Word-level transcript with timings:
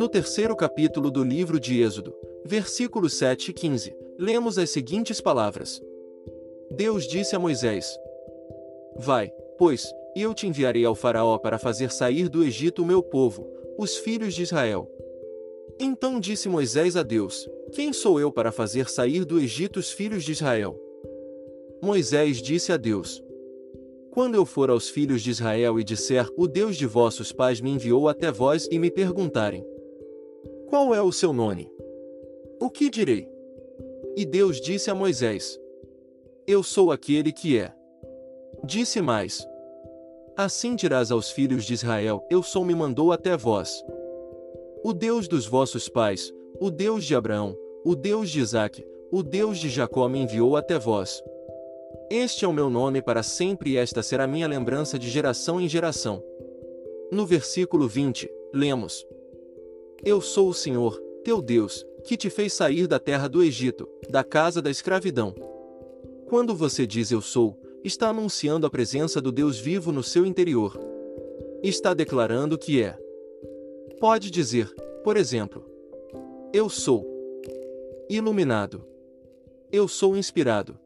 No 0.00 0.08
terceiro 0.08 0.56
capítulo 0.56 1.10
do 1.10 1.22
livro 1.22 1.60
de 1.60 1.78
Êxodo, 1.82 2.14
versículos 2.42 3.18
7 3.18 3.50
e 3.50 3.52
15, 3.52 3.94
lemos 4.18 4.56
as 4.56 4.70
seguintes 4.70 5.20
palavras: 5.20 5.78
Deus 6.70 7.06
disse 7.06 7.36
a 7.36 7.38
Moisés: 7.38 7.86
Vai, 8.96 9.30
pois, 9.58 9.92
e 10.16 10.22
eu 10.22 10.32
te 10.32 10.46
enviarei 10.46 10.86
ao 10.86 10.94
Faraó 10.94 11.36
para 11.36 11.58
fazer 11.58 11.92
sair 11.92 12.30
do 12.30 12.42
Egito 12.42 12.80
o 12.80 12.86
meu 12.86 13.02
povo, 13.02 13.46
os 13.76 13.98
filhos 13.98 14.32
de 14.32 14.42
Israel. 14.42 14.90
Então 15.78 16.18
disse 16.18 16.48
Moisés 16.48 16.96
a 16.96 17.02
Deus: 17.02 17.46
Quem 17.74 17.92
sou 17.92 18.18
eu 18.18 18.32
para 18.32 18.50
fazer 18.50 18.88
sair 18.88 19.26
do 19.26 19.38
Egito 19.38 19.78
os 19.78 19.90
filhos 19.90 20.24
de 20.24 20.32
Israel? 20.32 20.80
Moisés 21.82 22.40
disse 22.40 22.72
a 22.72 22.78
Deus: 22.78 23.22
Quando 24.12 24.34
eu 24.34 24.46
for 24.46 24.70
aos 24.70 24.88
filhos 24.88 25.20
de 25.20 25.28
Israel 25.28 25.78
e 25.78 25.84
disser: 25.84 26.26
O 26.38 26.48
Deus 26.48 26.78
de 26.78 26.86
vossos 26.86 27.32
pais 27.32 27.60
me 27.60 27.68
enviou 27.68 28.08
até 28.08 28.32
vós 28.32 28.66
e 28.70 28.78
me 28.78 28.90
perguntarem: 28.90 29.62
Qual 30.70 30.94
é 30.94 31.02
o 31.02 31.10
seu 31.10 31.32
nome? 31.32 31.68
O 32.60 32.70
que 32.70 32.88
direi? 32.88 33.28
E 34.16 34.24
Deus 34.24 34.60
disse 34.60 34.88
a 34.88 34.94
Moisés: 34.94 35.58
Eu 36.46 36.62
sou 36.62 36.92
aquele 36.92 37.32
que 37.32 37.58
é. 37.58 37.74
Disse 38.62 39.02
mais: 39.02 39.44
Assim 40.36 40.76
dirás 40.76 41.10
aos 41.10 41.28
filhos 41.28 41.64
de 41.64 41.74
Israel: 41.74 42.24
Eu 42.30 42.40
sou 42.40 42.64
me 42.64 42.72
mandou 42.72 43.10
até 43.10 43.36
vós. 43.36 43.84
O 44.84 44.92
Deus 44.92 45.26
dos 45.26 45.44
vossos 45.44 45.88
pais, 45.88 46.32
o 46.60 46.70
Deus 46.70 47.04
de 47.04 47.16
Abraão, 47.16 47.58
o 47.84 47.96
Deus 47.96 48.30
de 48.30 48.38
Isaque, 48.38 48.86
o 49.10 49.24
Deus 49.24 49.58
de 49.58 49.68
Jacó 49.68 50.08
me 50.08 50.20
enviou 50.20 50.56
até 50.56 50.78
vós. 50.78 51.20
Este 52.08 52.44
é 52.44 52.48
o 52.48 52.52
meu 52.52 52.70
nome 52.70 53.02
para 53.02 53.24
sempre 53.24 53.70
e 53.70 53.76
esta 53.76 54.04
será 54.04 54.24
minha 54.24 54.46
lembrança 54.46 54.96
de 54.96 55.10
geração 55.10 55.60
em 55.60 55.68
geração. 55.68 56.22
No 57.10 57.26
versículo 57.26 57.88
20, 57.88 58.30
lemos: 58.54 59.04
Eu 60.02 60.20
sou 60.20 60.48
o 60.48 60.54
Senhor, 60.54 60.98
teu 61.22 61.42
Deus, 61.42 61.86
que 62.04 62.16
te 62.16 62.30
fez 62.30 62.54
sair 62.54 62.86
da 62.86 62.98
terra 62.98 63.28
do 63.28 63.42
Egito, 63.42 63.88
da 64.08 64.24
casa 64.24 64.62
da 64.62 64.70
escravidão. 64.70 65.34
Quando 66.26 66.54
você 66.54 66.86
diz 66.86 67.10
eu 67.10 67.20
sou, 67.20 67.60
está 67.84 68.08
anunciando 68.08 68.66
a 68.66 68.70
presença 68.70 69.20
do 69.20 69.30
Deus 69.30 69.58
vivo 69.58 69.92
no 69.92 70.02
seu 70.02 70.24
interior. 70.24 70.78
Está 71.62 71.92
declarando 71.92 72.56
que 72.56 72.82
é. 72.82 72.98
Pode 73.98 74.30
dizer, 74.30 74.72
por 75.04 75.18
exemplo, 75.18 75.64
eu 76.52 76.70
sou 76.70 77.06
iluminado. 78.08 78.82
Eu 79.70 79.86
sou 79.86 80.16
inspirado. 80.16 80.78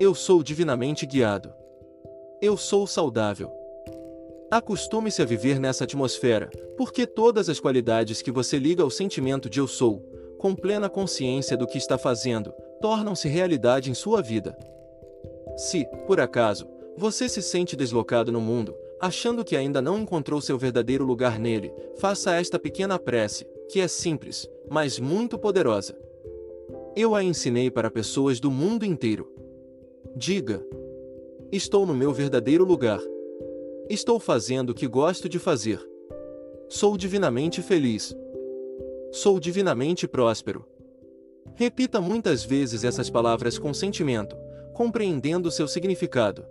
Eu 0.00 0.14
sou 0.14 0.42
divinamente 0.42 1.06
guiado. 1.06 1.52
Eu 2.42 2.56
sou 2.56 2.86
saudável. 2.86 3.63
Acostume-se 4.54 5.20
a 5.20 5.24
viver 5.24 5.58
nessa 5.58 5.82
atmosfera, 5.82 6.48
porque 6.76 7.08
todas 7.08 7.48
as 7.48 7.58
qualidades 7.58 8.22
que 8.22 8.30
você 8.30 8.56
liga 8.56 8.84
ao 8.84 8.90
sentimento 8.90 9.50
de 9.50 9.58
eu 9.58 9.66
sou, 9.66 9.98
com 10.38 10.54
plena 10.54 10.88
consciência 10.88 11.56
do 11.56 11.66
que 11.66 11.76
está 11.76 11.98
fazendo, 11.98 12.52
tornam-se 12.80 13.26
realidade 13.26 13.90
em 13.90 13.94
sua 13.94 14.22
vida. 14.22 14.56
Se, 15.56 15.84
por 16.06 16.20
acaso, 16.20 16.68
você 16.96 17.28
se 17.28 17.42
sente 17.42 17.74
deslocado 17.74 18.30
no 18.30 18.40
mundo, 18.40 18.76
Achando 19.00 19.44
que 19.44 19.56
ainda 19.56 19.82
não 19.82 19.98
encontrou 19.98 20.40
seu 20.40 20.56
verdadeiro 20.56 21.04
lugar 21.04 21.38
nele, 21.38 21.74
faça 21.98 22.36
esta 22.36 22.58
pequena 22.58 22.98
prece, 22.98 23.46
que 23.68 23.80
é 23.80 23.88
simples, 23.88 24.48
mas 24.70 24.98
muito 24.98 25.38
poderosa. 25.38 25.98
Eu 26.96 27.14
a 27.14 27.22
ensinei 27.22 27.70
para 27.70 27.90
pessoas 27.90 28.38
do 28.38 28.50
mundo 28.50 28.84
inteiro. 28.84 29.30
Diga: 30.16 30.64
Estou 31.52 31.84
no 31.84 31.94
meu 31.94 32.14
verdadeiro 32.14 32.64
lugar. 32.64 33.00
Estou 33.88 34.18
fazendo 34.18 34.70
o 34.70 34.74
que 34.74 34.88
gosto 34.88 35.28
de 35.28 35.38
fazer. 35.38 35.78
Sou 36.70 36.96
divinamente 36.96 37.60
feliz. 37.60 38.16
Sou 39.12 39.38
divinamente 39.38 40.08
próspero. 40.08 40.66
Repita 41.54 42.00
muitas 42.00 42.42
vezes 42.42 42.82
essas 42.82 43.10
palavras 43.10 43.58
com 43.58 43.74
sentimento, 43.74 44.36
compreendendo 44.72 45.50
seu 45.50 45.68
significado. 45.68 46.46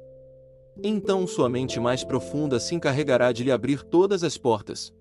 Então 0.84 1.26
sua 1.26 1.50
mente 1.50 1.80
mais 1.80 2.04
profunda 2.04 2.60
se 2.60 2.76
encarregará 2.76 3.32
de 3.32 3.44
lhe 3.44 3.52
abrir 3.52 3.84
todas 3.84 4.24
as 4.24 4.38
portas. 4.38 4.94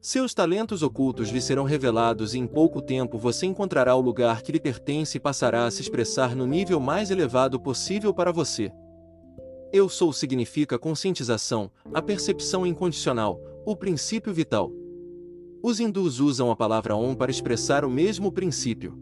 Seus 0.00 0.34
talentos 0.34 0.80
ocultos 0.80 1.30
lhe 1.30 1.40
serão 1.40 1.64
revelados 1.64 2.34
e 2.34 2.38
em 2.38 2.46
pouco 2.46 2.80
tempo 2.80 3.18
você 3.18 3.46
encontrará 3.46 3.96
o 3.96 4.00
lugar 4.00 4.42
que 4.42 4.52
lhe 4.52 4.60
pertence 4.60 5.16
e 5.16 5.20
passará 5.20 5.66
a 5.66 5.70
se 5.72 5.82
expressar 5.82 6.36
no 6.36 6.46
nível 6.46 6.78
mais 6.78 7.10
elevado 7.10 7.58
possível 7.58 8.14
para 8.14 8.30
você. 8.30 8.72
Eu 9.72 9.88
sou 9.88 10.12
significa 10.12 10.78
conscientização, 10.78 11.70
a 11.92 12.02
percepção 12.02 12.66
incondicional, 12.66 13.40
o 13.64 13.74
princípio 13.74 14.32
vital. 14.32 14.70
Os 15.62 15.80
hindus 15.80 16.20
usam 16.20 16.50
a 16.50 16.56
palavra 16.56 16.94
Om 16.94 17.14
para 17.14 17.30
expressar 17.30 17.84
o 17.84 17.90
mesmo 17.90 18.30
princípio. 18.30 18.98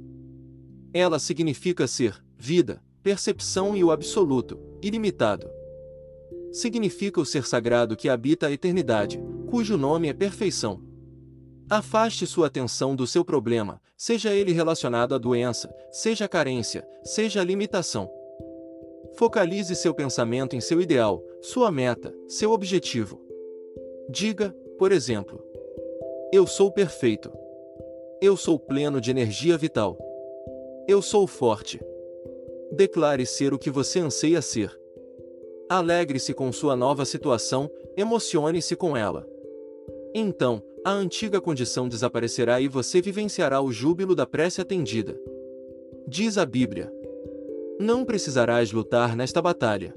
Ela 0.92 1.18
significa 1.18 1.86
ser, 1.86 2.22
vida, 2.36 2.82
percepção 3.02 3.76
e 3.76 3.82
o 3.82 3.90
absoluto, 3.90 4.58
ilimitado 4.82 5.60
significa 6.52 7.20
o 7.20 7.26
ser 7.26 7.46
sagrado 7.46 7.96
que 7.96 8.08
habita 8.08 8.46
a 8.46 8.52
eternidade, 8.52 9.20
cujo 9.48 9.76
nome 9.76 10.08
é 10.08 10.12
perfeição. 10.12 10.82
Afaste 11.68 12.26
sua 12.26 12.48
atenção 12.48 12.96
do 12.96 13.06
seu 13.06 13.24
problema, 13.24 13.80
seja 13.96 14.34
ele 14.34 14.52
relacionado 14.52 15.14
à 15.14 15.18
doença, 15.18 15.72
seja 15.92 16.24
a 16.24 16.28
carência, 16.28 16.86
seja 17.04 17.40
a 17.40 17.44
limitação. 17.44 18.10
Focalize 19.14 19.74
seu 19.74 19.94
pensamento 19.94 20.56
em 20.56 20.60
seu 20.60 20.80
ideal, 20.80 21.22
sua 21.40 21.70
meta, 21.70 22.14
seu 22.26 22.52
objetivo. 22.52 23.20
Diga, 24.08 24.54
por 24.78 24.92
exemplo: 24.92 25.44
Eu 26.32 26.46
sou 26.46 26.72
perfeito. 26.72 27.30
Eu 28.20 28.36
sou 28.36 28.58
pleno 28.58 29.00
de 29.00 29.10
energia 29.10 29.56
vital. 29.56 29.98
Eu 30.86 31.00
sou 31.00 31.26
forte. 31.26 31.80
Declare 32.72 33.24
ser 33.26 33.52
o 33.54 33.58
que 33.58 33.70
você 33.70 33.98
anseia 34.00 34.42
ser. 34.42 34.78
Alegre-se 35.68 36.34
com 36.34 36.52
sua 36.52 36.74
nova 36.76 37.04
situação, 37.04 37.70
emocione-se 37.96 38.74
com 38.76 38.96
ela. 38.96 39.26
Então, 40.14 40.62
a 40.84 40.90
antiga 40.92 41.40
condição 41.40 41.88
desaparecerá 41.88 42.60
e 42.60 42.68
você 42.68 43.00
vivenciará 43.00 43.60
o 43.60 43.70
júbilo 43.70 44.14
da 44.14 44.26
prece 44.26 44.60
atendida. 44.60 45.20
Diz 46.08 46.36
a 46.38 46.44
Bíblia: 46.44 46.92
Não 47.82 48.04
precisarás 48.04 48.72
lutar 48.72 49.16
nesta 49.16 49.40
batalha. 49.40 49.94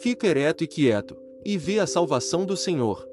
Fica 0.00 0.26
ereto 0.26 0.64
e 0.64 0.66
quieto, 0.66 1.14
e 1.44 1.58
vê 1.58 1.78
a 1.78 1.86
salvação 1.86 2.46
do 2.46 2.56
Senhor. 2.56 3.06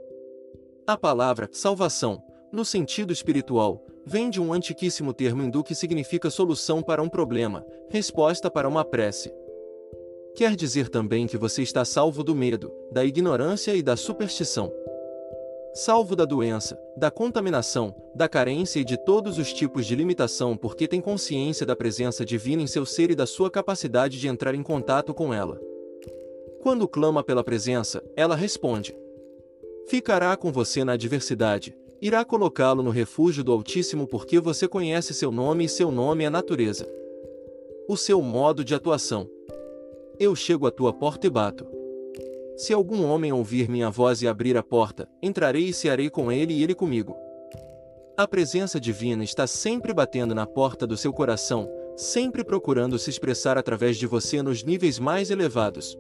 A 0.88 0.95
palavra 0.95 1.50
salvação, 1.51 2.23
no 2.50 2.63
sentido 2.63 3.11
espiritual, 3.11 3.85
vem 4.06 4.29
de 4.29 4.39
um 4.39 4.53
antiquíssimo 4.53 5.13
termo 5.13 5.44
hindu 5.44 5.66
que 5.66 5.75
significa 5.75 6.29
solução 6.29 6.81
para 6.81 7.03
um 7.03 7.09
problema, 7.09 7.66
resposta 7.89 8.50
para 8.50 8.69
uma 8.69 8.85
prece. 8.85 9.33
Quer 10.33 10.56
dizer 10.56 10.88
também 10.88 11.27
que 11.27 11.38
você 11.38 11.61
está 11.61 11.83
salvo 11.83 12.23
do 12.23 12.33
medo, 12.33 12.72
da 12.89 13.03
ignorância 13.03 13.75
e 13.75 13.83
da 13.83 13.97
superstição. 13.97 14.72
Salvo 15.79 16.15
da 16.15 16.25
doença, 16.25 16.75
da 16.97 17.11
contaminação, 17.11 17.93
da 18.15 18.27
carência 18.27 18.79
e 18.79 18.83
de 18.83 18.97
todos 18.97 19.38
os 19.38 19.53
tipos 19.53 19.85
de 19.85 19.95
limitação 19.95 20.57
porque 20.57 20.88
tem 20.88 20.99
consciência 20.99 21.67
da 21.67 21.75
presença 21.75 22.25
divina 22.25 22.63
em 22.63 22.65
seu 22.65 22.83
ser 22.83 23.11
e 23.11 23.15
da 23.15 23.27
sua 23.27 23.51
capacidade 23.51 24.19
de 24.19 24.27
entrar 24.27 24.55
em 24.55 24.63
contato 24.63 25.13
com 25.13 25.31
ela. 25.31 25.61
Quando 26.63 26.88
clama 26.88 27.23
pela 27.23 27.43
presença, 27.43 28.03
ela 28.15 28.35
responde. 28.35 28.97
Ficará 29.85 30.35
com 30.35 30.51
você 30.51 30.83
na 30.83 30.93
adversidade, 30.93 31.77
irá 32.01 32.25
colocá-lo 32.25 32.81
no 32.81 32.89
refúgio 32.89 33.44
do 33.44 33.51
Altíssimo 33.51 34.07
porque 34.07 34.39
você 34.39 34.67
conhece 34.67 35.13
seu 35.13 35.31
nome 35.31 35.65
e 35.65 35.69
seu 35.69 35.91
nome 35.91 36.23
é 36.23 36.29
natureza. 36.31 36.91
O 37.88 37.95
seu 37.95 38.19
modo 38.19 38.65
de 38.65 38.73
atuação. 38.73 39.29
Eu 40.19 40.35
chego 40.35 40.65
à 40.65 40.71
tua 40.71 40.91
porta 40.91 41.27
e 41.27 41.29
bato. 41.29 41.76
Se 42.57 42.73
algum 42.73 43.06
homem 43.06 43.31
ouvir 43.31 43.69
minha 43.69 43.88
voz 43.91 44.23
e 44.23 44.27
abrir 44.27 44.57
a 44.57 44.63
porta, 44.63 45.07
entrarei 45.21 45.65
e 45.65 45.74
cearei 45.74 46.09
com 46.09 46.31
ele 46.31 46.56
e 46.56 46.63
ele 46.63 46.74
comigo. 46.74 47.15
A 48.18 48.27
presença 48.27 48.80
divina 48.80 49.24
está 49.24 49.45
sempre 49.45 49.94
batendo 49.94 50.33
na 50.33 50.48
porta 50.48 50.88
do 50.88 50.98
seu 50.98 51.13
coração, 51.13 51.69
sempre 51.95 52.44
procurando 52.44 52.98
se 52.98 53.12
expressar 53.12 53.59
através 53.59 53.95
de 53.95 54.07
você 54.07 54.42
nos 54.42 54.63
níveis 54.63 54.98
mais 54.98 55.30
elevados. 55.30 55.95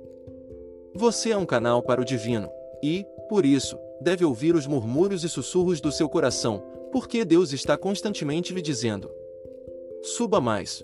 Você 0.95 1.29
é 1.29 1.37
um 1.37 1.45
canal 1.45 1.83
para 1.83 2.01
o 2.01 2.05
divino, 2.05 2.49
e, 2.83 3.05
por 3.29 3.45
isso, 3.45 3.77
deve 4.01 4.25
ouvir 4.25 4.55
os 4.55 4.65
murmúrios 4.65 5.23
e 5.23 5.29
sussurros 5.29 5.79
do 5.79 5.91
seu 5.91 6.09
coração, 6.09 6.63
porque 6.91 7.23
Deus 7.23 7.53
está 7.53 7.77
constantemente 7.77 8.51
lhe 8.51 8.63
dizendo: 8.63 9.11
Suba 10.01 10.41
mais. 10.41 10.83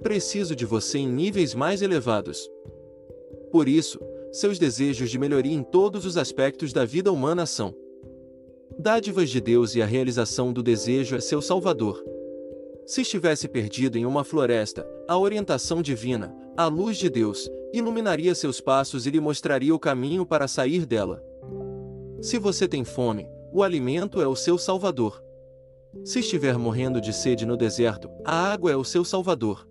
Preciso 0.00 0.54
de 0.54 0.64
você 0.64 0.98
em 0.98 1.08
níveis 1.08 1.56
mais 1.56 1.82
elevados. 1.82 2.48
Por 3.50 3.68
isso, 3.68 3.98
seus 4.32 4.58
desejos 4.58 5.10
de 5.10 5.18
melhoria 5.18 5.54
em 5.54 5.62
todos 5.62 6.04
os 6.04 6.16
aspectos 6.16 6.72
da 6.72 6.84
vida 6.84 7.12
humana 7.12 7.46
são 7.46 7.74
dádivas 8.78 9.30
de 9.30 9.40
Deus 9.40 9.74
e 9.74 9.82
a 9.82 9.86
realização 9.86 10.52
do 10.52 10.62
desejo 10.62 11.16
é 11.16 11.20
seu 11.20 11.40
Salvador. 11.40 12.02
Se 12.86 13.00
estivesse 13.00 13.48
perdido 13.48 13.96
em 13.96 14.04
uma 14.04 14.22
floresta, 14.22 14.86
a 15.08 15.18
orientação 15.18 15.82
divina, 15.82 16.36
a 16.56 16.66
luz 16.66 16.96
de 16.96 17.08
Deus, 17.08 17.50
iluminaria 17.72 18.34
seus 18.34 18.60
passos 18.60 19.06
e 19.06 19.10
lhe 19.10 19.20
mostraria 19.20 19.74
o 19.74 19.78
caminho 19.78 20.24
para 20.24 20.46
sair 20.46 20.86
dela. 20.86 21.22
Se 22.20 22.38
você 22.38 22.68
tem 22.68 22.84
fome, 22.84 23.26
o 23.52 23.62
alimento 23.62 24.20
é 24.20 24.26
o 24.26 24.36
seu 24.36 24.58
salvador. 24.58 25.22
Se 26.04 26.20
estiver 26.20 26.58
morrendo 26.58 27.00
de 27.00 27.12
sede 27.12 27.46
no 27.46 27.56
deserto, 27.56 28.10
a 28.24 28.52
água 28.52 28.70
é 28.70 28.76
o 28.76 28.84
seu 28.84 29.04
salvador. 29.04 29.66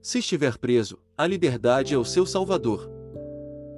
Se 0.00 0.20
estiver 0.20 0.56
preso, 0.56 0.98
a 1.18 1.26
liberdade 1.26 1.92
é 1.92 1.98
o 1.98 2.04
seu 2.04 2.24
salvador. 2.24 2.99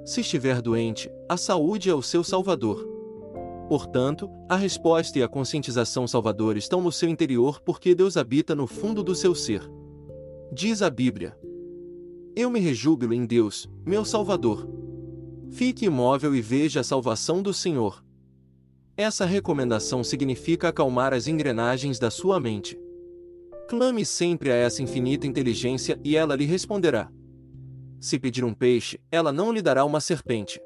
Se 0.05 0.19
estiver 0.19 0.61
doente, 0.61 1.09
a 1.29 1.37
saúde 1.37 1.89
é 1.89 1.95
o 1.95 2.01
seu 2.01 2.23
salvador. 2.25 2.85
Portanto, 3.69 4.29
a 4.49 4.57
resposta 4.57 5.17
e 5.17 5.23
a 5.23 5.29
conscientização 5.29 6.05
salvador 6.05 6.57
estão 6.57 6.81
no 6.81 6.91
seu 6.91 7.07
interior 7.07 7.61
porque 7.61 7.95
Deus 7.95 8.17
habita 8.17 8.53
no 8.53 8.67
fundo 8.67 9.01
do 9.01 9.15
seu 9.15 9.33
ser. 9.33 9.61
Diz 10.51 10.81
a 10.81 10.89
Bíblia: 10.89 11.37
Eu 12.35 12.49
me 12.49 12.59
rejúbilo 12.59 13.13
em 13.13 13.25
Deus, 13.25 13.69
meu 13.85 14.03
Salvador. 14.03 14.67
Fique 15.49 15.85
imóvel 15.85 16.35
e 16.35 16.41
veja 16.41 16.81
a 16.81 16.83
salvação 16.83 17.41
do 17.41 17.53
Senhor. 17.53 18.03
Essa 18.97 19.25
recomendação 19.25 20.03
significa 20.03 20.67
acalmar 20.67 21.13
as 21.13 21.27
engrenagens 21.27 21.97
da 21.97 22.11
sua 22.11 22.39
mente. 22.39 22.77
Clame 23.69 24.05
sempre 24.05 24.51
a 24.51 24.55
essa 24.55 24.83
infinita 24.83 25.25
inteligência 25.25 25.97
e 26.03 26.17
ela 26.17 26.35
lhe 26.35 26.45
responderá. 26.45 27.09
Se 28.03 28.19
pedir 28.19 28.43
um 28.43 28.53
peixe, 28.53 28.99
ela 29.09 29.31
não 29.31 29.49
lhe 29.49 29.61
dará 29.61 29.85
uma 29.85 30.01
serpente. 30.01 30.61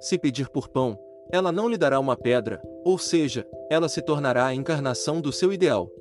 Se 0.00 0.18
pedir 0.18 0.48
por 0.48 0.68
pão, 0.68 0.98
ela 1.30 1.52
não 1.52 1.68
lhe 1.68 1.76
dará 1.76 2.00
uma 2.00 2.16
pedra, 2.16 2.62
ou 2.82 2.96
seja, 2.96 3.46
ela 3.70 3.90
se 3.90 4.00
tornará 4.00 4.46
a 4.46 4.54
encarnação 4.54 5.20
do 5.20 5.30
seu 5.30 5.52
ideal. 5.52 5.92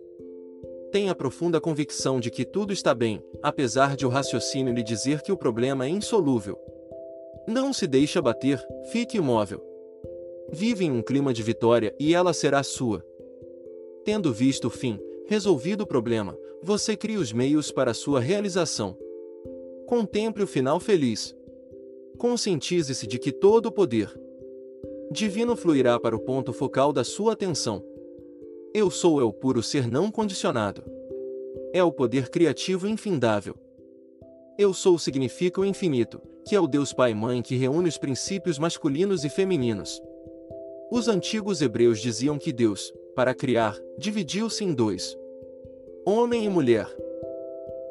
Tenha 0.94 1.14
profunda 1.14 1.60
convicção 1.60 2.22
de 2.22 2.32
que 2.32 2.46
tudo 2.46 2.72
está 2.72 2.96
bem, 2.96 3.22
apesar 3.44 3.98
de 3.98 4.06
o 4.06 4.10
raciocínio 4.10 4.74
lhe 4.74 4.82
dizer 4.82 5.22
que 5.24 5.34
o 5.34 5.38
problema 5.38 5.86
é 5.86 5.90
insolúvel. 5.90 6.58
Não 7.46 7.74
se 7.74 7.86
deixe 7.86 8.18
abater, 8.18 8.66
fique 8.94 9.18
imóvel. 9.18 9.62
Vive 10.54 10.86
em 10.86 10.92
um 10.92 11.02
clima 11.02 11.34
de 11.34 11.44
vitória 11.44 11.94
e 12.00 12.16
ela 12.16 12.32
será 12.32 12.64
sua. 12.64 13.06
Tendo 14.06 14.32
visto 14.32 14.68
o 14.68 14.72
fim, 14.72 15.02
resolvido 15.28 15.82
o 15.82 15.88
problema, 15.88 16.34
você 16.64 16.96
cria 16.96 17.20
os 17.20 17.34
meios 17.34 17.74
para 17.74 17.94
sua 17.94 18.22
realização. 18.22 18.98
Contemple 19.90 20.44
o 20.44 20.48
final 20.48 20.80
feliz. 20.80 21.36
Conscientize-se 22.20 23.08
de 23.08 23.18
que 23.18 23.32
todo 23.32 23.66
o 23.66 23.72
poder 23.72 24.08
divino 25.12 25.56
fluirá 25.56 26.00
para 26.00 26.16
o 26.16 26.20
ponto 26.20 26.54
focal 26.54 26.94
da 26.94 27.04
sua 27.04 27.34
atenção. 27.34 27.84
Eu 28.72 28.92
sou 28.92 29.20
é 29.20 29.24
o 29.24 29.34
puro 29.34 29.64
ser 29.64 29.90
não 29.90 30.12
condicionado. 30.12 30.84
É 31.74 31.84
o 31.84 31.92
poder 31.92 32.30
criativo 32.30 32.88
infindável. 32.88 33.56
Eu 34.60 34.76
sou 34.76 35.00
significa 35.00 35.60
o 35.60 35.66
infinito, 35.66 36.22
que 36.48 36.56
é 36.56 36.60
o 36.60 36.68
Deus 36.68 36.94
Pai 36.94 37.16
Mãe 37.16 37.42
que 37.42 37.56
reúne 37.56 37.90
os 37.90 37.98
princípios 37.98 38.60
masculinos 38.60 39.26
e 39.26 39.30
femininos. 39.30 40.00
Os 40.92 41.08
antigos 41.08 41.64
hebreus 41.64 42.00
diziam 42.00 42.38
que 42.38 42.54
Deus, 42.54 42.94
para 43.16 43.34
criar, 43.34 43.76
dividiu-se 43.98 44.64
em 44.64 44.72
dois: 44.72 45.18
homem 46.06 46.46
e 46.46 46.50
mulher. 46.50 46.88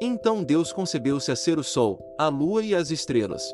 Então 0.01 0.43
Deus 0.43 0.71
concebeu-se 0.71 1.31
a 1.31 1.35
ser 1.35 1.59
o 1.59 1.63
sol, 1.63 1.99
a 2.17 2.29
lua 2.29 2.63
e 2.63 2.73
as 2.73 2.89
estrelas. 2.89 3.53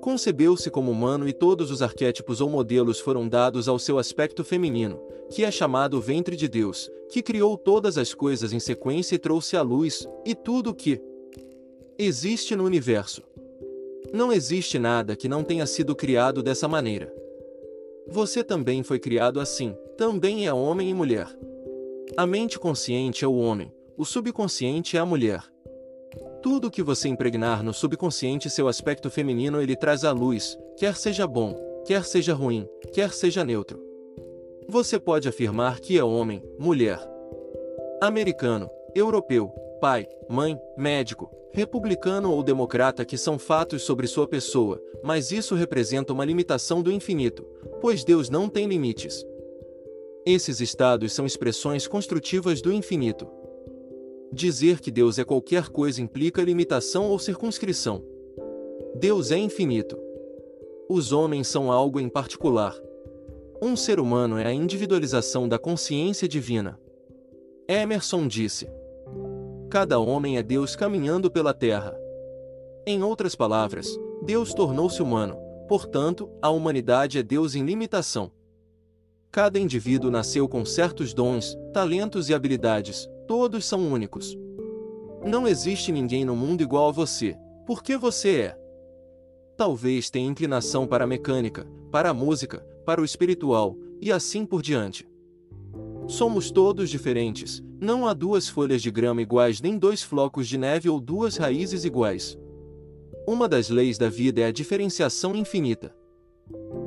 Concebeu-se 0.00 0.70
como 0.70 0.90
humano 0.90 1.28
e 1.28 1.32
todos 1.32 1.70
os 1.70 1.82
arquétipos 1.82 2.40
ou 2.40 2.50
modelos 2.50 3.00
foram 3.00 3.28
dados 3.28 3.68
ao 3.68 3.78
seu 3.78 3.98
aspecto 3.98 4.44
feminino, 4.44 5.00
que 5.30 5.44
é 5.44 5.50
chamado 5.50 6.00
ventre 6.00 6.36
de 6.36 6.48
Deus, 6.48 6.90
que 7.10 7.22
criou 7.22 7.56
todas 7.56 7.96
as 7.96 8.12
coisas 8.12 8.52
em 8.52 8.60
sequência 8.60 9.14
e 9.14 9.18
trouxe 9.18 9.56
à 9.56 9.62
luz, 9.62 10.08
e 10.24 10.34
tudo 10.34 10.70
o 10.70 10.74
que 10.74 11.00
existe 11.98 12.54
no 12.56 12.64
universo. 12.64 13.22
Não 14.12 14.32
existe 14.32 14.78
nada 14.78 15.16
que 15.16 15.28
não 15.28 15.42
tenha 15.42 15.66
sido 15.66 15.94
criado 15.94 16.42
dessa 16.42 16.68
maneira. 16.68 17.12
Você 18.08 18.44
também 18.44 18.82
foi 18.82 18.98
criado 18.98 19.40
assim, 19.40 19.76
também 19.96 20.46
é 20.46 20.52
homem 20.52 20.90
e 20.90 20.94
mulher. 20.94 21.28
A 22.16 22.26
mente 22.26 22.58
consciente 22.58 23.24
é 23.24 23.28
o 23.28 23.36
homem, 23.36 23.72
o 23.96 24.04
subconsciente 24.04 24.96
é 24.96 25.00
a 25.00 25.06
mulher. 25.06 25.42
Tudo 26.42 26.70
que 26.70 26.82
você 26.82 27.08
impregnar 27.08 27.62
no 27.62 27.72
subconsciente 27.72 28.50
seu 28.50 28.68
aspecto 28.68 29.10
feminino 29.10 29.60
ele 29.60 29.74
traz 29.74 30.04
à 30.04 30.12
luz, 30.12 30.56
quer 30.76 30.96
seja 30.96 31.26
bom, 31.26 31.82
quer 31.86 32.04
seja 32.04 32.34
ruim, 32.34 32.68
quer 32.92 33.12
seja 33.12 33.44
neutro. 33.44 33.82
Você 34.68 34.98
pode 34.98 35.28
afirmar 35.28 35.80
que 35.80 35.98
é 35.98 36.04
homem, 36.04 36.42
mulher, 36.58 37.00
americano, 38.00 38.68
europeu, 38.94 39.48
pai, 39.80 40.06
mãe, 40.28 40.58
médico, 40.76 41.30
republicano 41.52 42.30
ou 42.32 42.42
democrata 42.42 43.04
que 43.04 43.16
são 43.16 43.38
fatos 43.38 43.82
sobre 43.82 44.06
sua 44.06 44.28
pessoa, 44.28 44.82
mas 45.02 45.30
isso 45.32 45.54
representa 45.54 46.12
uma 46.12 46.24
limitação 46.24 46.82
do 46.82 46.92
infinito, 46.92 47.44
pois 47.80 48.04
Deus 48.04 48.28
não 48.28 48.48
tem 48.48 48.66
limites. 48.66 49.24
Esses 50.26 50.60
estados 50.60 51.12
são 51.12 51.24
expressões 51.24 51.86
construtivas 51.86 52.60
do 52.60 52.72
infinito. 52.72 53.28
Dizer 54.36 54.80
que 54.80 54.90
Deus 54.90 55.18
é 55.18 55.24
qualquer 55.24 55.70
coisa 55.70 56.02
implica 56.02 56.42
limitação 56.42 57.08
ou 57.08 57.18
circunscrição. 57.18 58.04
Deus 58.94 59.30
é 59.30 59.38
infinito. 59.38 59.98
Os 60.90 61.10
homens 61.10 61.48
são 61.48 61.72
algo 61.72 61.98
em 61.98 62.06
particular. 62.06 62.78
Um 63.62 63.74
ser 63.74 63.98
humano 63.98 64.36
é 64.36 64.44
a 64.44 64.52
individualização 64.52 65.48
da 65.48 65.58
consciência 65.58 66.28
divina. 66.28 66.78
Emerson 67.66 68.28
disse: 68.28 68.68
Cada 69.70 69.98
homem 69.98 70.36
é 70.36 70.42
Deus 70.42 70.76
caminhando 70.76 71.30
pela 71.30 71.54
terra. 71.54 71.98
Em 72.86 73.02
outras 73.02 73.34
palavras, 73.34 73.98
Deus 74.22 74.52
tornou-se 74.52 75.00
humano, 75.00 75.38
portanto, 75.66 76.28
a 76.42 76.50
humanidade 76.50 77.18
é 77.18 77.22
Deus 77.22 77.54
em 77.54 77.64
limitação. 77.64 78.30
Cada 79.32 79.58
indivíduo 79.58 80.10
nasceu 80.10 80.46
com 80.46 80.62
certos 80.62 81.14
dons, 81.14 81.56
talentos 81.72 82.28
e 82.28 82.34
habilidades, 82.34 83.08
todos 83.26 83.64
são 83.64 83.92
únicos. 83.92 84.36
Não 85.24 85.46
existe 85.46 85.90
ninguém 85.90 86.24
no 86.24 86.36
mundo 86.36 86.62
igual 86.62 86.88
a 86.88 86.92
você, 86.92 87.36
porque 87.66 87.96
você 87.96 88.40
é. 88.40 88.58
Talvez 89.56 90.10
tenha 90.10 90.30
inclinação 90.30 90.86
para 90.86 91.04
a 91.04 91.06
mecânica, 91.06 91.66
para 91.90 92.10
a 92.10 92.14
música, 92.14 92.58
para 92.84 93.00
o 93.00 93.04
espiritual, 93.04 93.76
e 94.00 94.12
assim 94.12 94.46
por 94.46 94.62
diante. 94.62 95.08
Somos 96.06 96.50
todos 96.50 96.88
diferentes, 96.88 97.62
não 97.80 98.06
há 98.06 98.14
duas 98.14 98.48
folhas 98.48 98.80
de 98.80 98.90
grama 98.90 99.20
iguais 99.20 99.60
nem 99.60 99.76
dois 99.76 100.02
flocos 100.02 100.46
de 100.46 100.56
neve 100.56 100.88
ou 100.88 101.00
duas 101.00 101.36
raízes 101.36 101.84
iguais. 101.84 102.38
Uma 103.26 103.48
das 103.48 103.68
leis 103.68 103.98
da 103.98 104.08
vida 104.08 104.40
é 104.40 104.44
a 104.44 104.52
diferenciação 104.52 105.34
infinita. 105.34 105.92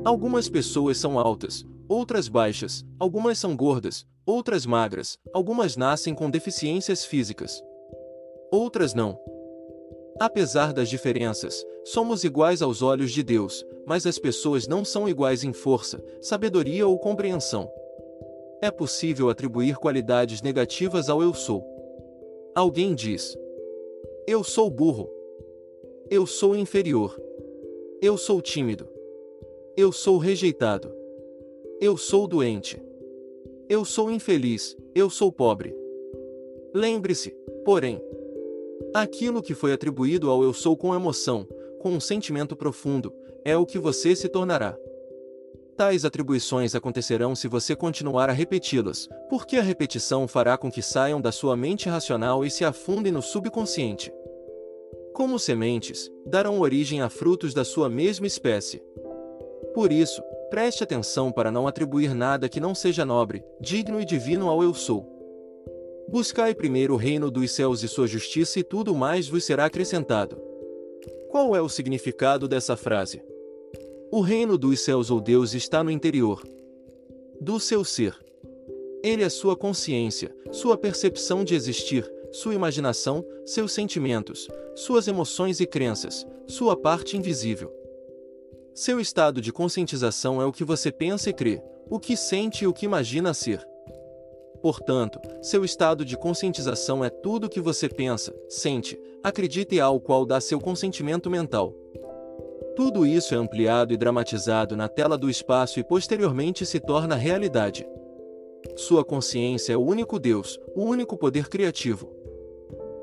Algumas 0.05 0.47
pessoas 0.47 0.97
são 0.97 1.19
altas, 1.19 1.65
outras 1.87 2.29
baixas, 2.29 2.85
algumas 2.97 3.37
são 3.37 3.57
gordas, 3.57 4.07
outras 4.29 4.65
magras, 4.65 5.17
algumas 5.33 5.75
nascem 5.75 6.13
com 6.13 6.29
deficiências 6.29 7.03
físicas. 7.03 7.63
Outras 8.51 8.93
não. 8.93 9.19
Apesar 10.19 10.71
das 10.71 10.89
diferenças, 10.89 11.65
somos 11.83 12.23
iguais 12.23 12.61
aos 12.61 12.81
olhos 12.81 13.11
de 13.11 13.23
Deus, 13.23 13.65
mas 13.87 14.05
as 14.05 14.19
pessoas 14.19 14.67
não 14.67 14.85
são 14.85 15.09
iguais 15.09 15.43
em 15.43 15.51
força, 15.51 16.03
sabedoria 16.21 16.87
ou 16.87 16.99
compreensão. 16.99 17.71
É 18.61 18.69
possível 18.69 19.29
atribuir 19.29 19.77
qualidades 19.77 20.41
negativas 20.41 21.09
ao 21.09 21.23
eu 21.23 21.33
sou. 21.33 21.65
Alguém 22.53 22.93
diz: 22.93 23.37
Eu 24.27 24.43
sou 24.43 24.69
burro. 24.69 25.09
Eu 26.09 26.27
sou 26.27 26.55
inferior. 26.55 27.19
Eu 28.01 28.17
sou 28.17 28.41
tímido. 28.41 28.87
Eu 29.77 29.91
sou 29.91 30.17
rejeitado. 30.17 30.93
Eu 31.79 31.95
sou 31.95 32.27
doente. 32.27 32.88
Eu 33.69 33.85
sou 33.85 34.09
infeliz. 34.09 34.75
Eu 34.95 35.11
sou 35.11 35.31
pobre. 35.31 35.75
Lembre-se, 36.73 37.29
porém, 37.63 38.01
aquilo 38.95 39.43
que 39.43 39.53
foi 39.53 39.71
atribuído 39.71 40.31
ao 40.31 40.41
eu 40.41 40.51
sou 40.53 40.75
com 40.75 40.95
emoção, 40.95 41.47
com 41.79 41.91
um 41.91 41.99
sentimento 41.99 42.55
profundo, 42.55 43.13
é 43.45 43.55
o 43.55 43.67
que 43.67 43.77
você 43.77 44.15
se 44.15 44.27
tornará. 44.27 44.75
Tais 45.77 46.03
atribuições 46.03 46.73
acontecerão 46.73 47.35
se 47.35 47.47
você 47.47 47.75
continuar 47.75 48.27
a 48.27 48.33
repeti-las, 48.33 49.07
porque 49.29 49.57
a 49.57 49.61
repetição 49.61 50.27
fará 50.27 50.57
com 50.57 50.71
que 50.71 50.81
saiam 50.81 51.21
da 51.21 51.31
sua 51.31 51.55
mente 51.55 51.87
racional 51.87 52.43
e 52.43 52.49
se 52.49 52.65
afundem 52.65 53.11
no 53.11 53.21
subconsciente. 53.21 54.11
Como 55.13 55.37
sementes, 55.37 56.09
darão 56.25 56.59
origem 56.59 57.01
a 57.03 57.09
frutos 57.09 57.53
da 57.53 57.63
sua 57.63 57.87
mesma 57.87 58.25
espécie. 58.25 58.81
Por 59.75 59.91
isso, 59.91 60.23
preste 60.49 60.83
atenção 60.83 61.31
para 61.31 61.51
não 61.51 61.67
atribuir 61.67 62.13
nada 62.13 62.49
que 62.49 62.59
não 62.59 62.73
seja 62.73 63.05
nobre, 63.05 63.43
digno 63.59 63.99
e 64.01 64.05
divino 64.05 64.49
ao 64.49 64.63
Eu 64.63 64.73
Sou. 64.73 65.05
Buscai 66.07 66.55
primeiro 66.55 66.95
o 66.95 66.97
reino 66.97 67.29
dos 67.29 67.51
céus 67.51 67.83
e 67.83 67.87
sua 67.87 68.07
justiça, 68.07 68.59
e 68.59 68.63
tudo 68.63 68.95
mais 68.95 69.27
vos 69.27 69.43
será 69.43 69.65
acrescentado. 69.65 70.41
Qual 71.29 71.55
é 71.55 71.61
o 71.61 71.69
significado 71.69 72.47
dessa 72.47 72.75
frase? 72.75 73.21
O 74.11 74.21
reino 74.21 74.57
dos 74.57 74.79
céus 74.79 75.11
ou 75.11 75.21
Deus 75.21 75.53
está 75.53 75.83
no 75.83 75.91
interior 75.91 76.43
do 77.39 77.59
seu 77.59 77.85
ser. 77.85 78.17
Ele 79.03 79.23
é 79.23 79.29
sua 79.29 79.55
consciência, 79.55 80.35
sua 80.51 80.75
percepção 80.75 81.43
de 81.43 81.55
existir, 81.55 82.11
sua 82.31 82.53
imaginação, 82.53 83.23
seus 83.45 83.71
sentimentos, 83.71 84.47
suas 84.75 85.07
emoções 85.07 85.59
e 85.59 85.65
crenças, 85.65 86.25
sua 86.47 86.75
parte 86.75 87.15
invisível. 87.15 87.78
Seu 88.79 88.97
estado 88.97 89.41
de 89.41 89.51
conscientização 89.51 90.41
é 90.41 90.45
o 90.45 90.53
que 90.53 90.63
você 90.63 90.89
pensa 90.89 91.29
e 91.29 91.33
crê, 91.33 91.61
o 91.89 91.99
que 91.99 92.15
sente 92.15 92.63
e 92.63 92.67
o 92.67 92.71
que 92.71 92.85
imagina 92.85 93.33
ser. 93.33 93.61
Portanto, 94.61 95.19
seu 95.41 95.65
estado 95.65 96.05
de 96.05 96.15
conscientização 96.15 97.03
é 97.03 97.09
tudo 97.09 97.47
o 97.47 97.49
que 97.49 97.59
você 97.59 97.89
pensa, 97.89 98.33
sente, 98.47 98.97
acredita 99.21 99.75
e 99.75 99.81
ao 99.81 99.99
qual 99.99 100.25
dá 100.25 100.39
seu 100.39 100.61
consentimento 100.61 101.29
mental. 101.29 101.75
Tudo 102.73 103.05
isso 103.05 103.35
é 103.35 103.37
ampliado 103.37 103.93
e 103.93 103.97
dramatizado 103.97 104.77
na 104.77 104.87
tela 104.87 105.17
do 105.17 105.29
espaço 105.29 105.77
e 105.77 105.83
posteriormente 105.83 106.65
se 106.65 106.79
torna 106.79 107.15
realidade. 107.15 107.85
Sua 108.77 109.03
consciência 109.03 109.73
é 109.73 109.77
o 109.77 109.83
único 109.83 110.17
Deus, 110.17 110.57
o 110.73 110.85
único 110.85 111.17
poder 111.17 111.49
criativo. 111.49 112.09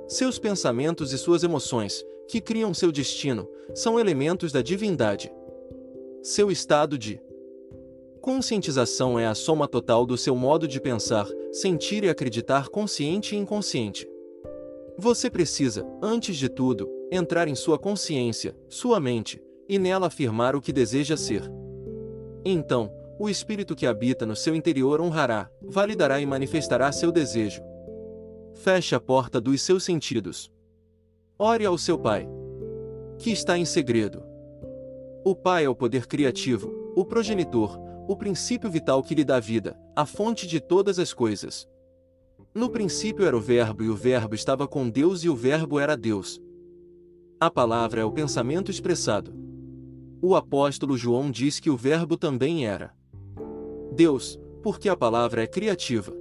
Seus 0.08 0.38
pensamentos 0.38 1.12
e 1.12 1.18
suas 1.18 1.42
emoções, 1.42 2.02
que 2.30 2.40
criam 2.40 2.72
seu 2.72 2.90
destino, 2.90 3.46
são 3.74 4.00
elementos 4.00 4.52
da 4.52 4.62
divindade. 4.62 5.30
Seu 6.26 6.50
estado 6.50 6.98
de 6.98 7.20
conscientização 8.20 9.16
é 9.16 9.28
a 9.28 9.34
soma 9.34 9.68
total 9.68 10.04
do 10.04 10.18
seu 10.18 10.34
modo 10.34 10.66
de 10.66 10.80
pensar, 10.80 11.24
sentir 11.52 12.02
e 12.02 12.08
acreditar 12.08 12.68
consciente 12.68 13.36
e 13.36 13.38
inconsciente. 13.38 14.10
Você 14.98 15.30
precisa, 15.30 15.86
antes 16.02 16.36
de 16.36 16.48
tudo, 16.48 16.90
entrar 17.12 17.46
em 17.46 17.54
sua 17.54 17.78
consciência, 17.78 18.56
sua 18.68 18.98
mente, 18.98 19.40
e 19.68 19.78
nela 19.78 20.08
afirmar 20.08 20.56
o 20.56 20.60
que 20.60 20.72
deseja 20.72 21.16
ser. 21.16 21.48
Então, 22.44 22.90
o 23.20 23.30
espírito 23.30 23.76
que 23.76 23.86
habita 23.86 24.26
no 24.26 24.34
seu 24.34 24.52
interior 24.56 25.00
honrará, 25.00 25.48
validará 25.62 26.20
e 26.20 26.26
manifestará 26.26 26.90
seu 26.90 27.12
desejo. 27.12 27.62
Feche 28.52 28.96
a 28.96 29.00
porta 29.00 29.40
dos 29.40 29.62
seus 29.62 29.84
sentidos. 29.84 30.50
Ore 31.38 31.64
ao 31.64 31.78
seu 31.78 31.96
Pai, 31.96 32.28
que 33.16 33.30
está 33.30 33.56
em 33.56 33.64
segredo. 33.64 34.34
O 35.28 35.34
Pai 35.34 35.64
é 35.64 35.68
o 35.68 35.74
poder 35.74 36.06
criativo, 36.06 36.92
o 36.94 37.04
progenitor, 37.04 37.80
o 38.06 38.16
princípio 38.16 38.70
vital 38.70 39.02
que 39.02 39.12
lhe 39.12 39.24
dá 39.24 39.40
vida, 39.40 39.76
a 39.96 40.06
fonte 40.06 40.46
de 40.46 40.60
todas 40.60 41.00
as 41.00 41.12
coisas. 41.12 41.68
No 42.54 42.70
princípio 42.70 43.26
era 43.26 43.36
o 43.36 43.40
Verbo 43.40 43.82
e 43.82 43.88
o 43.88 43.96
Verbo 43.96 44.36
estava 44.36 44.68
com 44.68 44.88
Deus 44.88 45.24
e 45.24 45.28
o 45.28 45.34
Verbo 45.34 45.80
era 45.80 45.96
Deus. 45.96 46.40
A 47.40 47.50
palavra 47.50 48.02
é 48.02 48.04
o 48.04 48.12
pensamento 48.12 48.70
expressado. 48.70 49.34
O 50.22 50.36
apóstolo 50.36 50.96
João 50.96 51.28
diz 51.28 51.58
que 51.58 51.70
o 51.70 51.76
Verbo 51.76 52.16
também 52.16 52.64
era 52.64 52.94
Deus, 53.96 54.38
porque 54.62 54.88
a 54.88 54.96
palavra 54.96 55.42
é 55.42 55.46
criativa. 55.48 56.16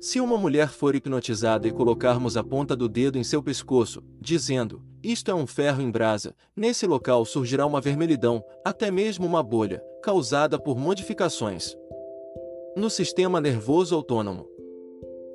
Se 0.00 0.18
uma 0.18 0.36
mulher 0.36 0.70
for 0.70 0.96
hipnotizada 0.96 1.68
e 1.68 1.72
colocarmos 1.72 2.36
a 2.36 2.42
ponta 2.42 2.74
do 2.74 2.88
dedo 2.88 3.18
em 3.18 3.22
seu 3.22 3.40
pescoço, 3.40 4.02
dizendo, 4.20 4.82
isto 5.02 5.30
é 5.30 5.34
um 5.34 5.46
ferro 5.46 5.82
em 5.82 5.90
brasa, 5.90 6.34
nesse 6.56 6.86
local 6.86 7.24
surgirá 7.24 7.66
uma 7.66 7.80
vermelhidão, 7.80 8.44
até 8.64 8.90
mesmo 8.90 9.26
uma 9.26 9.42
bolha, 9.42 9.82
causada 10.02 10.58
por 10.58 10.76
modificações 10.78 11.76
no 12.76 12.88
sistema 12.88 13.40
nervoso 13.40 13.94
autônomo. 13.94 14.48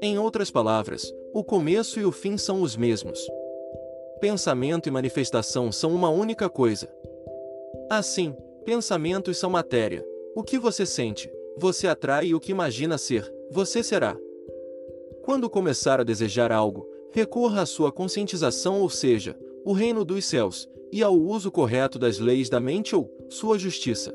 Em 0.02 0.18
outras 0.18 0.50
palavras, 0.50 1.14
o 1.34 1.44
começo 1.44 2.00
e 2.00 2.06
o 2.06 2.12
fim 2.12 2.38
são 2.38 2.62
os 2.62 2.76
mesmos. 2.78 3.20
Pensamento 4.20 4.88
e 4.88 4.92
manifestação 4.92 5.72
são 5.72 5.94
uma 5.94 6.10
única 6.10 6.50
coisa. 6.50 6.88
Assim, 7.90 8.36
pensamentos 8.64 9.38
são 9.38 9.50
matéria. 9.50 10.06
O 10.36 10.44
que 10.44 10.58
você 10.58 10.86
sente, 10.86 11.32
você 11.58 11.88
atrai 11.88 12.28
e 12.28 12.36
o 12.36 12.40
que 12.40 12.52
imagina 12.52 12.98
ser, 12.98 13.32
você 13.52 13.84
será. 13.84 14.18
Quando 15.24 15.50
começar 15.50 16.00
a 16.00 16.04
desejar 16.04 16.52
algo, 16.52 16.88
recorra 17.12 17.62
à 17.62 17.66
sua 17.66 17.92
conscientização, 17.92 18.82
ou 18.82 18.90
seja, 18.90 19.38
o 19.66 19.74
reino 19.74 20.06
dos 20.06 20.24
céus, 20.26 20.70
e 20.94 21.02
ao 21.02 21.20
uso 21.20 21.52
correto 21.52 21.98
das 21.98 22.20
leis 22.20 22.50
da 22.50 22.60
mente 22.60 22.96
ou 22.96 23.12
sua 23.30 23.58
justiça. 23.58 24.14